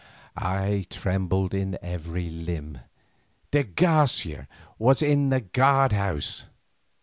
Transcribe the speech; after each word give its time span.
I 0.35 0.87
trembled 0.89 1.53
in 1.53 1.77
every 1.79 2.27
limb; 2.27 2.79
de 3.51 3.63
Garcia 3.63 4.47
was 4.79 5.03
in 5.03 5.29
the 5.29 5.41
guardhouse! 5.41 6.47